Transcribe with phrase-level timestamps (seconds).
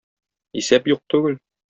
[0.63, 1.41] Исәп юк түгел.